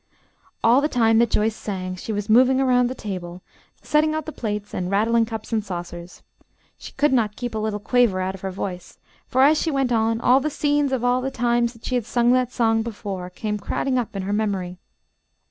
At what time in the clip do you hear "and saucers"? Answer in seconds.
5.53-6.23